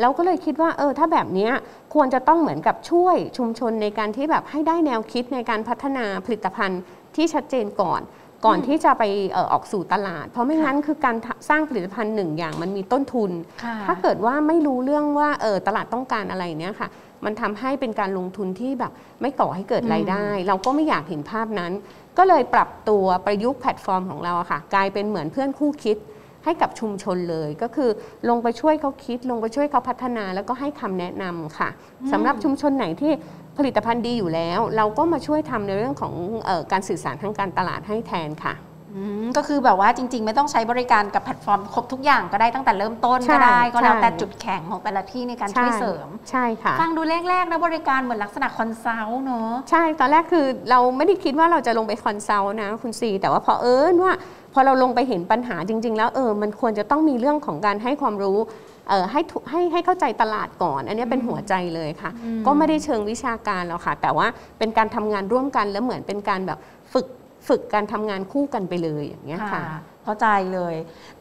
[0.00, 1.52] เราก็เลยคิดว่าเออถ้าแบบเนี้ย
[1.94, 6.80] ควรจะต้องเหมือนกับช่วยชุมชนในการที่แบบให้ได้แนวคิดในการพัฒนาผลิตภัณฑ์
[7.16, 8.00] ที่ชัดเจนก่อน
[8.46, 13.30] ก่อนที่จะไปเอ่อออกสู่ตลาด เพราะไม่งั้นคือการทะสร้างผลิตภัณฑ์หนึ่งอย่างมันมีต้นทุน
[13.64, 16.88] ค่ะถ้าเกิดว่าไม่รู้เรื่องว่าเออตลาดต้องการอะไรเนี้ยค่ะ
[17.24, 21.72] มันทำให้เป็นการลงทุนที่แบบไม่ก่อให้เกิดรายได้ เราก็ไม่อยากเห็นภาพนั้น
[22.18, 25.96] ก็เลยปรับตัวประยุกต์แพลตฟอร์มของเราอะค่ะ กลายเป็นเหมือนเพื่อนคู่คิด
[26.44, 27.90] ให้กับชุมชนเลยก็คือ
[28.28, 31.68] ลงไปช่วยเขาคิด ลงไปช่วยเขาพัฒนาแล้วก็ให้คำแนะนำค่ะ
[32.12, 33.12] สำหรับชุมชนไหนที่
[33.58, 36.14] ผลิตภัณฑ์ดีอยู่แล้ว เราก็มาช่วยทำในเรื่องของ
[36.46, 38.54] เออการสื่อสารทางการตลาดให้แทนค่ะ
[38.96, 54.12] อืมก็คือแบบว่าจริง ๆ ไม่ต้องใช้บริการกับแพลตฟอร์มครบทุกอย่างก็ได้ตั้งแต่เริ่มต้นใช่ก็ได้ ก็แล้วใช่แต่จุดแข็งของแต่ละที่ในการช่วยเสริม ใช่ค่ะฟังดูแรกๆนะบริการเหมือนลักษณะ consult เนอะใช่ตอนแรกคือเราไม่ได้คิดว่าเราจะลงไป consult นะคุณซี แต่ว่าพอเอิญว่า
[54.54, 58.68] พอเราลงไปเห็นปัญหาจริง ๆ แล้วเออมันควรจะต้องมีเรื่องของการให้ความรู้เออ
[59.12, 64.26] ให้ทุให้ให้เข้าใจตลาดก่อน อันนี้เป็นหัวใจเลยค่ะอืมก็ไม่ได้เชิงวิชาการหรอกค่ะ แต่ว่า
[64.58, 66.58] เป็นการทำงานร่วมกันแล้วเหมือนเป็นการแบบ
[66.92, 67.06] ฝึก
[67.48, 69.62] ฝึกการทำงานคู่กันไปเลยอย่างเงี้ยค่ะ
[70.04, 70.74] เข้าใจเลย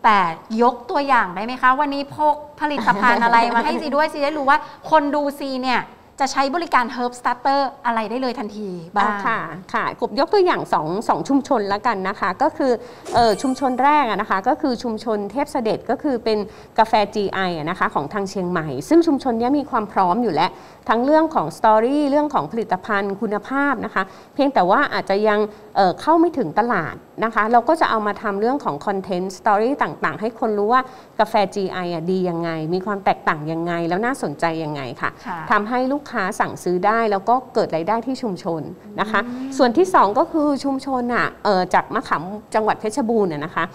[0.03, 0.17] แต่
[0.61, 4.57] ยกตัวอย่างได้ไหมคะ วันนี้พกผลิตภัณฑ์อะไรมาให้ซีด้วยซีได้รู้ว่า
[4.91, 5.79] คนดูซีเนี่ย
[6.19, 9.39] จะใช้บริการ Herb Starter อะไรได้เลยทันทีบ้างอ่าค่ะ
[9.73, 12.71] ค่ะกบยกตัวอย่าง2องสองชุมชนแล้วกันนะคะ ก็คือ
[13.17, 16.37] ออชุมชนแรกนะคะก็คือชุมชนเทพเสด็จก็คือเป็น
[16.79, 20.49] กาแฟ GI อนะคะของทางเชียงใหม่ ซึ่งชุมชนนี้มีความพร้อมอยู่แล้ว
[20.89, 24.03] ทั้งเรื่องของ story เรื่องของผลิตภัณฑ์คุณภาพนะคะ
[24.35, 25.39] เพียงแต่ว่าอาจจะยัง
[25.75, 30.81] เข้าไม่ถึงตลาด นะคะ เราก็จะเอามาทำเรื่องของ content story ต่างๆ ให้คนรู้ว่า
[31.19, 38.61] กาแฟ GI อะดียังไง มีความแตกต่างยังไง แล้วน่าสนใจยังไงค่ะค่ะทำให้ลูกค้าสั่งซื้อได้ แล้วก็เกิดรายได้ที่ชุมชน
[38.99, 39.19] นะคะ
[39.57, 42.23] ส่วนที่ 2 ก็คือชุมชนอะเอ่อจากมะขาม
[42.55, 43.65] จังหวัดเพชรบูรณ์น่ะนะคะ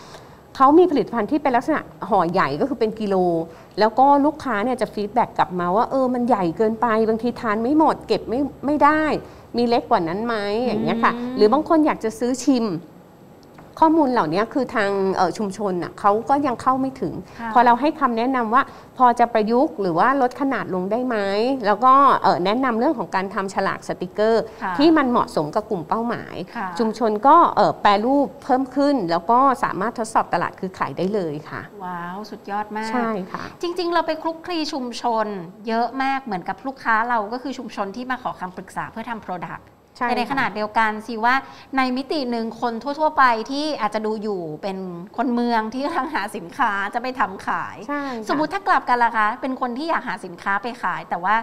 [0.57, 3.16] เขามีผลิตภัณฑ์ที่เป็นลักษณะห่อใหญ่ก็คือเป็นกิโล
[3.78, 9.02] แล้วก็ลูกค้าเนี่ยจะ feedback กลับมาว่าเออมันใหญ่เกินไป บางทีทานไม่หมดเก็บไม่ไม่ได้
[9.57, 12.64] มีเล็กกว่านั้นไหมอย่างเงี้ยค่ะอืมหรือบางคนอยากจะซื้อชิม
[13.81, 18.63] ข้อมูลเหล่านี้คือทางเอ่อชุมชนน่ะเขาก็ยังเข้าไม่ถึงค่ะพอเราให้คำแนะนำว่า
[18.99, 21.17] พอจะประยุกต์หรือว่าลดขนาดลงได้ไหม
[21.67, 35.27] แล้วก็เอ่อแนะนำเรื่องของการทำฉลากสติกเกอร์ค่ะที่มันเหมาะสมกับกลุ่มเป้าหมายค่ะชุมชนก็เอ่อแปรรูปเพิ่มขึ้น แล้วก็สามารถทดสอบตลาดคือขายได้เลยค่ะ ว้าวสุดยอดมากใช่ค่ะจริง ๆ เราไปคลุกคลีชุมชน
[35.69, 41.35] เยอะมากเหมือนกับลูกค้าเราก็คือชุมชนที่มาขอคำปรึกษาเพื่อทำโปรดักต์ ใช่แต่ในค่ะขนาดเดียวกันสิว่า
[41.76, 44.78] ในมิติหนึ่งคนทั่ว ๆ ไปที่อาจจะดูอยู่เป็น
[45.16, 51.35] คนเมืองที่กำลังหาสินค้าจะไปทำขายใช่ค่ะสมมติถ้ากลับกันล่ะคะ เป็นคนที่อยากหาสินค้าไปขาย แต่ว่า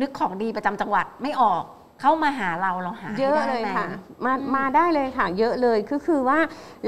[0.00, 1.64] นึกของดีประจำจังหวัดไม่ออก
[2.02, 3.86] เข้ามาหาเราเราหาให้เยอะได้เลยไหมค่ะ
[4.24, 6.38] มาอืมมาได้เลยค่ะเยอะเลยก็คือว่า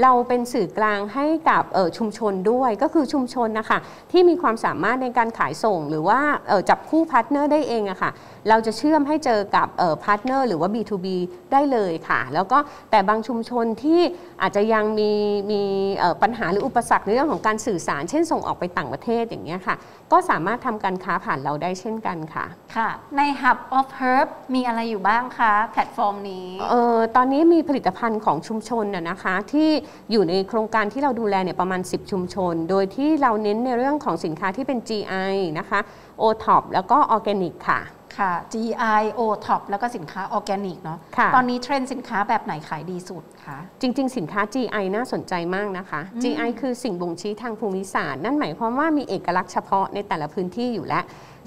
[0.01, 3.79] เราเป็นสื่อกลางให้กับเอ่อชุมชนด้วยก็คือชุมชนนะคะ
[4.11, 8.11] ที่มีความสามารถในการขายส่ง หรือว่าเอ่อจับคู่ partner ได้เองอะค่ะ
[8.49, 9.67] เราจะเชื่อมให้เจอกับ
[10.03, 11.07] partner หรือว่า B2B
[11.51, 12.57] ได้เลยค่ะ แล้วก็
[12.91, 14.01] แต่บางชุมชนที่
[14.41, 15.11] อาจจะยังมี
[15.51, 15.61] มี
[15.97, 19.75] เอ่อปัญหาหรืออุปสรรคในเรื่องของการสื่อสาร เช่นส่งออกไปต่างประเทศอย่างเงี้ยค่ะ
[20.11, 29.69] ก็สามารถทำการค้าผ่านเราได้เช่นกันค่ะ ค่ะ ใน Hub of Herb มีอะไรอยู่บ้างคะแพลตฟอร์มนี้เออตอนนี้มีผลิตภัณฑ์ของชุมชนน่ะนะคะที่
[30.11, 35.79] อยู่ในโครงการที่เราดูแลเนี่ยประมาณ 10 ชุมชน โดยที่เราเน้นในเรื่องของสินค้าที่เป็น GI นะคะ
[36.21, 37.81] OTOP แล้วก็ออร์แกนิกค่ะ
[38.17, 51.03] ค่ะ GI OTOP แล้วก็สินค้าออร์แกนิกเนาะค่ะตอนนี้เทรนด์สินค้าแบบไหนขายดีสุดคะจริง ๆ สินค้า GI น่าสนใจมากนะคะอืม GI คือสิ่งบ่งชี้ทางภูมิศาสตร์ นั่นหมายความว่ามีเอกลักษณ์เฉพาะในแต่ละพื้นที่อยู่แล้ว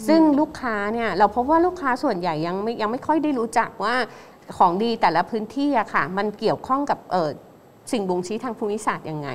[0.07, 3.95] ซึ่งลูกค้าเนี่ยเราพบว่าลูกค้าส่วนใหญ่ยังไม่ยังไม่ค่อยได้รู้จักว่า
[4.57, 7.31] ของดีแต่ละพื้นที่อะค่ะ มันเกี่ยวข้องกับเอ่อ
[7.93, 9.29] สิ่งบ่งชี้ทางภูมิศาสตร์ยังไง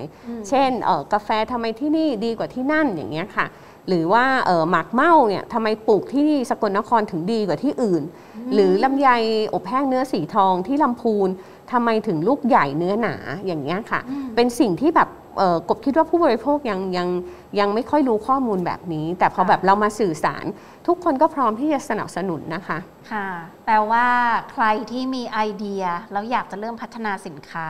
[0.50, 3.46] เช่นเอ่อกาแฟทำไมที่นี่ดีกว่าที่นั่นอย่างเงี้ยค่ะ
[3.88, 8.04] หรือว่าเอ่อหมากเม่าเนี่ยทำไมปลูกที่สกลนครถึงดีกว่าที่อื่น
[8.54, 9.10] หรือลำไย
[9.54, 11.30] อบแห้งเนื้อสีทองที่ลำพูน
[11.72, 14.00] ทำไมถึงลูกใหญ่เนื้อหนาอย่างเงี้ยค่ะ
[14.36, 17.08] เป็นสิ่งที่แบบเอ่อกบคิดว่าผู้บริโภคยังยัง
[17.60, 20.46] ยังไม่ค่อยรู้ข้อมูลแบบนี้ แต่พอค่ะแบบเรามาสื่อสาร
[20.88, 22.78] ทุกคนก็พร้อมที่จะสนับสนุนนะคะ
[23.12, 23.28] ค่ะ
[23.66, 24.08] แปลว่า
[24.52, 27.68] ใครที่มีไอเดียแล้วอยากจะเริ่มพัฒนาสินค้า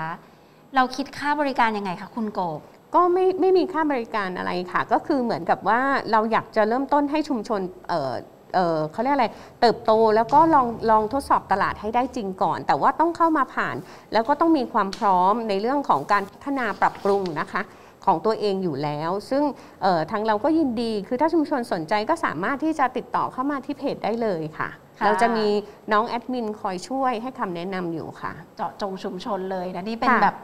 [0.76, 2.62] เราคิดค่าบริการยังไงคะคุณโกบ
[2.96, 5.82] ก็ไม่ไม่มีค่าบริการอะไรค่ะ ก็คือเหมือนกับว่า
[6.12, 8.14] เราอยากจะเริ่มต้นให้ชุมชนเอ่อ
[8.56, 9.28] เอ่อเขาเรียกอะไร
[9.62, 13.76] เติบโตแล้วก็ลองลองทดสอบตลาดให้ได้จริงก่อน แต่ว่าต้องเข้ามาผ่าน
[14.14, 17.62] แล้วก็ต้องมีความพร้อมในเรื่องของการพัฒนาปรับปรุงนะคะ
[18.06, 19.44] ของตัวเองอยู่แล้ว ซึ่ง
[19.82, 25.48] เอ่อทางเราก็ยินดีคือถ้าชุมชนสนใจก็สามารถที่จะติดต่อเข้ามาที่เพจได้เลยค่ะค่ะ เราจะมี
[25.92, 30.36] น้องแอดมินคอยช่วยให้คำแนะนำอยู่ค่ะ เจาะจงชุมชนเลยนะนี่เป็นค่ะ แบบ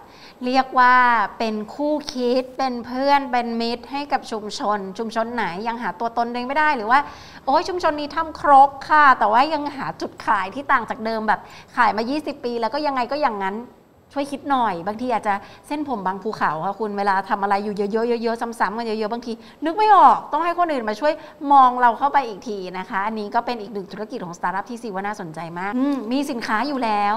[0.46, 0.96] เรียกว่า
[1.40, 7.00] เป็นคู่คิดเป็นเพื่อนเป็นมิตรให้กับชุมชน ชุมชนไหนยังหาตัวตนเองไม่ได้หรือว่า
[7.46, 11.42] โอ้ยชุมชนนี้ทำครบค่ะ แต่ว่ายังหาจุดขายที่ต่างจากเดิมแบบ
[11.76, 13.56] ขายมา 20 ปี แล้วก็ยังไงก็อย่างนั้น
[14.14, 15.34] ช่วยคิดหน่อย บางทีอาจจะ
[15.68, 19.34] เส้นผมบังภูเขาค่ะคุณเวลาทำอะไรอยู่เยอะๆเยอะๆซ้ำๆกันเยอะๆบางที
[19.66, 21.14] นึกไม่ออกต้องให้คนอื่นมาช่วย
[21.52, 27.16] มองเราเข้าไปอีกทีนะคะ อันนี้ก็เป็นอีกหนึ่งธุรกิจของสตาร์ทอัพที่ซีว่าน่าสนใจมากมีสินค้าอยู่แล้ว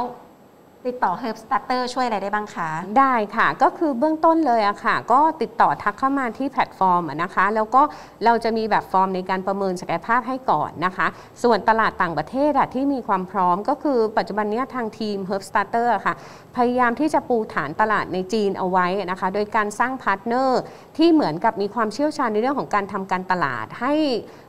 [0.90, 7.82] ติดต่อ Herb Starter ช่วยอะไรได้บ้างคะ ได้ค่ะ ก็คือเบื้องต้นเลยอะค่ะ ก็ติดต่อทักเข้ามาที่แพลตฟอร์มอะนะคะ แล้วก็
[8.24, 11.06] เราจะมีแบบฟอร์มในการประเมินศักยภาพให้ก่อนนะคะ
[11.42, 16.14] ส่วนตลาดต่างประเทศอะที่มีความพร้อมก็คือปัจจุบันเนี้ยทางทีม Herb Starter อะค่ะ
[16.56, 20.60] พยายามที่จะปูฐานตลาดในจีนเอาไว้นะคะ โดยการสร้าง partner
[20.96, 23.94] ที่เหมือนกับมีความเชี่ยวชาญในเรื่องของการทำการตลาดให้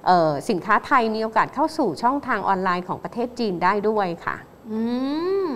[0.06, 4.36] เอ่อสินค้าไทยมีโอกาสเข้าสู่ช่องทางออนไลน์ของประเทศจีนได้ด้วยค่ะ
[4.72, 4.82] อื
[5.46, 5.48] ม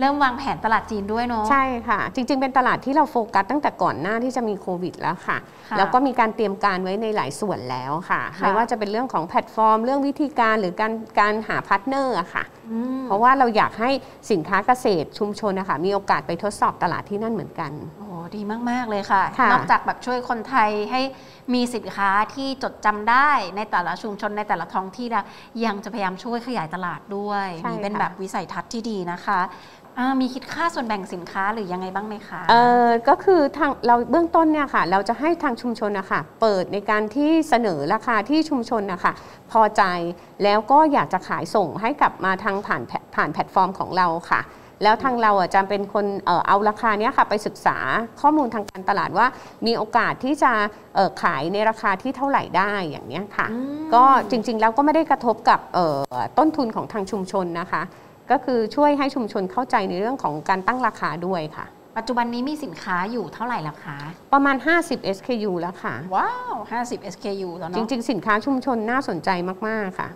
[0.00, 13.90] เริ่มวางแผนตลาดจีนด้วยเนาะใช่ค่ะ จริง ๆ เป็นตลาดที่เราโฟกัสตั้งแต่ก่อนหน้าที่จะมีโควิดแล้วค่ะค่ะแล้วก็มีการเตรียมการไว้ในหลายส่วนแล้วค่ะค่ะไม่ว่าจะเป็นเรื่องของแพลตฟอร์ม เรื่องวิธีการหรือการการหา partner อะค่ะอืมเพราะว่าเราอยากให้
[14.30, 21.00] สินค้าเกษตรชุมชนนะคะมีโอกาสไปทดสอบตลาดที่นั่นเหมือนกันโอ้โหดีมาก ๆ เลยค่ะค่ะ นอกจากแบบช่วยคนไทยให้
[21.54, 25.24] มีสินค้าที่จดจำได้ในแต่ละชุมชนในแต่ละท้องที่แล้ว
[25.64, 29.77] ยังจะพยายามช่วยขยายตลาดด้วยใช่นี่เป็นค่ะแบบวิสัยทัศน์ที่ดีนะคะอ่า
[30.20, 39.12] มีคิดค่าส่วนแบ่งสินค้าหรือยังไงบ้างไหมคะเออก็คือทางเราเบื้องต้นเนี่ยค่ะ เราจะให้ทางชุมชนนะคะเปิดในการที่เสนอราคาที่ชุมชนนะคะ
[39.50, 39.82] พอใจ
[40.44, 44.40] แล้วก็อยากจะขายส่งให้กับมาทางผ่านแพผ่านแพลตฟอร์มของเราค่ะ
[44.82, 47.78] แล้วทางเราอะจะเป็นคนเอ่อเอาราคาเนี้ยค่ะไปศึกษา
[48.20, 49.26] ข้อมูลทางการตลาดว่า
[49.66, 50.52] มีโอกาสที่จะ
[50.94, 55.98] เอ่อขายในราคาที่เท่าไหร่ได้อย่างเนี้ยค่ะอืมก็จริงๆแล้วก็ไม่ได้กระทบกับเอ่อ
[56.38, 57.82] ต้นทุนของทางชุมชนนะคะ
[58.30, 61.66] ก็คือช่วยให้ชุมชนเข้าใจในเรื่องของการตั้งราคาด้วยค่ะ
[61.98, 63.98] ปัจจุบันนี้มีสินค้าอยู่เท่าไหร่แล้วคะ
[64.32, 69.30] ประมาณ 50 SKU แล้วค่ะ ว้าว 50 SKU แล้วจเนาะริง ๆ สินค้าชุมชนน่าสนใจ
[69.68, 70.08] มาก ๆ ค่ะ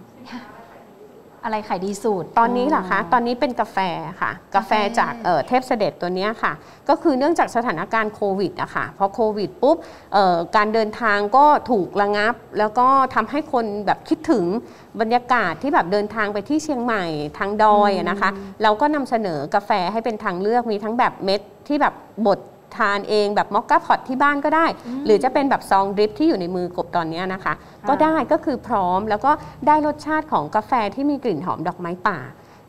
[1.44, 3.78] อะไรขายดีสุด ตอนนี้เหรอคะ ตอนนี้เป็นกาแฟ
[4.20, 6.52] ค่ะ กาแฟจากเอ่อเทพเสด็จตัวเนี้ยค่ะ
[6.88, 9.76] ก็คือเนื่องจากสถานการณ์โควิดอะค่ะพอโควิดปุ๊บ
[10.12, 14.44] เอ่อการเดินทางก็ถูกระงับ แล้วก็ทำให้คนแบบคิดถึง
[15.00, 17.04] บรรยากาศที่แบบเดินทางไปที่เชียงใหม่
[17.38, 18.30] ทางดอยอะนะคะ
[18.62, 21.94] เราก็นำเสนอกาแฟให้เป็นทางเลือกมีทั้งแบบเม็ดที่แบบ
[22.26, 22.38] บด
[22.76, 24.66] ทานเองแบบ moka pot ที่บ้านก็ได้
[25.06, 27.54] หรือจะเป็นแบบซองดริปที่อยู่ในมือกบตอนเนี้ยนะคะ
[27.88, 29.32] ก็ได้ก็คือพร้อมแล้วก็
[29.66, 32.18] ได้รสชาติของกาแฟที่มีกลิ่นหอมดอกไม้ป่า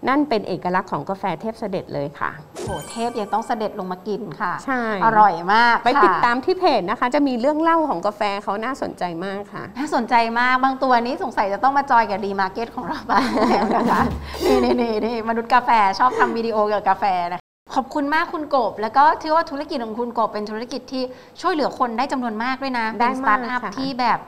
[0.10, 2.32] นั่นเป็นเอกลักษณ์ของกาแฟเทพเสด็จเลยค่ะ
[2.64, 14.02] โหเทพยังต้องเสด็จลงมากินค่ะ ใช่ อร่อยมากไปติดค่ะตามที่เพจนะคะ จะมีเรื่องเล่าของกาแฟเขาน่าสนใจมากค่ะ น่าสนใจมากบางตัวนี้สงสัยจะต้องมาจอยกับ D Market ของเราบ้างแล้วนะคะ
[14.46, 17.43] นี่นี่นี่นี่มนุษย์กาแฟชอบทำวิดีโอเกี่ยวกับกาแฟนะคะ
[17.74, 21.04] ขอบคุณมากคุณกบ แล้วก็ถือว่าธุรกิจของคุณกบเป็นธุรกิจที่
[21.42, 24.20] ช่วยเหลือคนได้จำนวนมากด้วยนะได้เป็นสตาร์ทอัพมากค่ะที่แบบ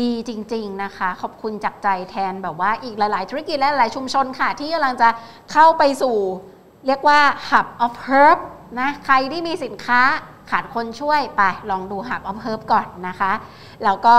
[0.00, 5.08] ดีจริง ๆ นะคะ ขอบคุณจากใจแทนแบบว่าอีกหลาย ๆ ธุรกิจและหลายชุมชนค่ะ ที่กำลังจะ
[5.52, 6.16] เข้าไปสู่
[6.86, 8.38] เรียกว่า Hub of Herb
[8.80, 10.00] นะ ใครที่มีสินค้า
[10.52, 13.32] ขาดคนช่วยไปลองดู Hub of Herb ก่อนนะคะ
[13.84, 14.16] แล้วก็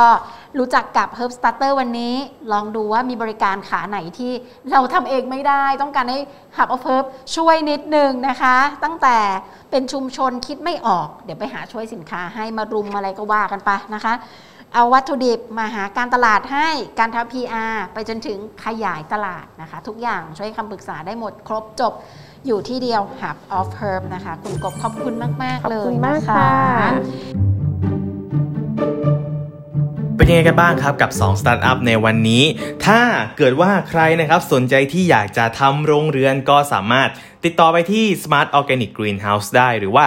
[0.57, 2.15] รู้จักกับ Herb Starter วันนี้
[2.53, 4.31] ลองดูว่ามีบริการขาไหนที่
[4.71, 6.19] เราทำเองไม่ได้ ต้องการให้
[6.57, 9.17] หักออฟเฮิร์บช่วยนิดนึงนะคะ ตั้งแต่
[9.71, 14.13] เป็นชุมชนคิดไม่ออก เดี๋ยวไปหาช่วยสินค้าให้มารุมอะไรก็ว่ากันไปนะคะ
[14.75, 16.67] เอาวัตถุดิบมาหาการตลาดให้
[16.99, 21.93] การทำ PR ไปจนถึงขยายตลาดนะคะ ทุกอย่างช่วยคำปรึกษาได้หมดครบจบ
[22.45, 26.47] อยู่ที่เดียว Hub of Herb นะคะ คุณกบขอบคุณมากขอบๆเลยคุณมากนค่ะ
[30.17, 32.43] เป็นยังไงกันบ้างครับกับ 2 สตาร์ทอัพในวันนี้
[32.85, 33.01] ถ้า
[33.37, 37.09] เกิดว่าใครนะครับสนใจที่อยากจะทำโรงเรือนก็สามารถ
[37.45, 40.05] ติดต่อไปที่ Smart Organic Greenhouse ได้หรือว่า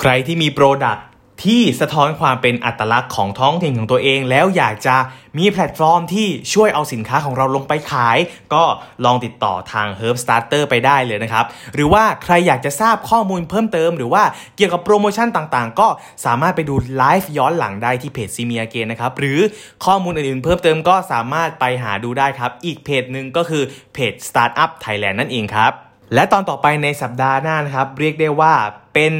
[0.00, 0.96] ใครที่มี product
[1.44, 4.96] ที่สะท้อนความเป็นอัตลักษณ์ของท้องถิ่นของตัวเอง แล้วอยากจะ
[5.38, 8.18] มีแพลตฟอร์มที่ช่วยเอาสินค้าของเราลงไปขาย
[8.54, 8.64] ก็
[9.04, 11.44] ลองติดต่อทาง Herb Starter ไปได้เลยนะครับ
[11.74, 14.22] หรือว่าใครอยากจะทราบข้อมูลเพิ่มเติม หรือว่า
[14.56, 15.88] เกี่ยวกับโปรโมชั่นต่างๆ ก็
[16.24, 19.38] สามารถไปดูไลฟ์ย้อนหลังได้ที่เพจ See Me Again นะครับ หรือ
[19.84, 23.62] ข้อมูลอื่นๆเพิ่มเติมก็สามารถไปหาดูได้ครับ อีกเพจหนึ่งก็คือ
[23.94, 25.72] เพจ Startup Thailand นั่นเองครับ
[26.14, 28.54] และตอนต่อไปในสัปดาห์หน้านะครับ เรียกได้ว่า
[28.94, 29.14] เป็น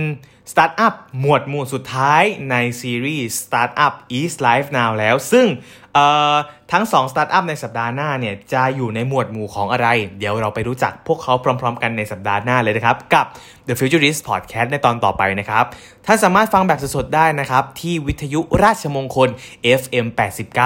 [0.51, 5.47] สตาร์ทอัพหมวดหมู่สุดท้ายในซีรีส์ Startup is Life Now แล้ว ซึ่ง
[6.73, 13.27] ทั้ง2สตาร์ทอัพในสัปดาห์หน้าเนี่ยจะอยู่ในหมวดหมู่ของอะไร เดี๋ยวเราไปรู้จักพวกเขาพร้อม ๆ กันในสัปดาห์หน้าเลยนะครับ กับ
[13.69, 15.65] The Futurist Podcast ในตอนต่อไปนะครับ
[16.07, 19.29] ท่านสามารถฟังแบบสดๆได้นะครับ ที่วิทยุราชมงคล
[19.81, 20.07] FM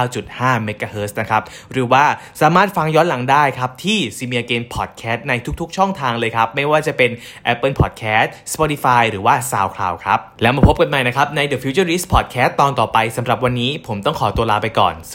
[0.04, 2.04] 89.5 MHz นะครับ หรือว่า
[2.40, 7.10] สามารถฟังย้อนหลังได้ครับที่ s i m i a g a i n Podcast ในทุกๆ ช่องทางเลยครับ ไม่ว่าจะเป็น
[7.52, 15.14] Apple Podcast Spotify หรือว่า SoundCloud ครับ แล้วมาพบกันใหม่นะครับใน The Futurist Podcast ตอนต่อไปสำหรับวันนี้ผมต้องขอตัวลาไปก่อนส